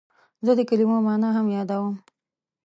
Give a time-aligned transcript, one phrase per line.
[0.45, 1.95] زه د کلمو مانا هم یادوم.